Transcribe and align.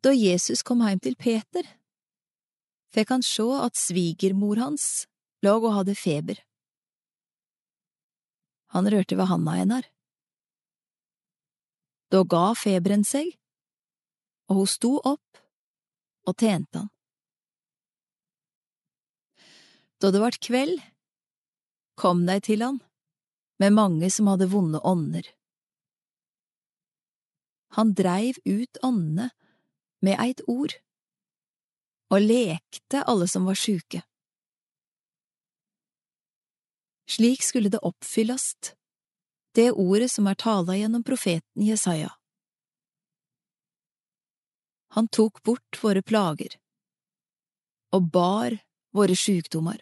Da 0.00 0.12
Jesus 0.16 0.62
kom 0.64 0.80
heim 0.80 1.00
til 1.04 1.16
Peter, 1.20 1.66
fikk 2.94 3.10
han 3.12 3.24
sjå 3.24 3.48
at 3.66 3.76
svigermor 3.76 4.56
hans 4.56 5.06
låg 5.44 5.66
og 5.68 5.74
hadde 5.76 5.96
feber. 5.98 6.38
Han 8.72 8.88
rørte 8.88 9.18
ved 9.18 9.28
handa 9.28 9.56
hennar. 9.58 9.88
Da 12.10 12.22
ga 12.24 12.54
feberen 12.56 13.04
seg, 13.04 13.28
og 14.48 14.62
hun 14.62 14.70
sto 14.70 14.94
opp 14.98 15.42
og 16.26 16.36
tjente 16.38 16.80
han. 16.80 16.88
Da 20.00 20.08
det 20.14 20.22
vart 20.22 20.40
kveld, 20.40 20.78
kom 22.00 22.24
de 22.24 22.38
til 22.40 22.64
han 22.64 22.80
med 23.60 23.76
mange 23.76 24.08
som 24.08 24.30
hadde 24.32 24.48
vonde 24.48 24.80
ånder. 24.80 25.26
Han 27.76 27.92
dreiv 27.94 28.40
ut 28.48 28.80
åndene 28.86 29.28
med 30.00 30.20
eit 30.20 30.40
ord, 30.46 30.74
og 32.10 32.24
lekte 32.24 33.02
alle 33.06 33.28
som 33.30 33.46
var 33.46 33.58
sjuke. 33.58 34.02
Slik 37.10 37.42
skulle 37.42 37.70
det 37.72 37.82
oppfyllast, 37.82 38.74
det 39.54 39.72
ordet 39.72 40.10
som 40.10 40.28
er 40.30 40.38
tala 40.38 40.76
gjennom 40.78 41.02
profeten 41.06 41.66
Jesaja. 41.66 42.12
Han 44.94 45.08
tok 45.08 45.42
bort 45.42 45.78
våre 45.82 46.02
plager 46.02 46.56
og 47.94 48.10
bar 48.10 48.56
våre 48.94 49.14
sjukdommer. 49.18 49.78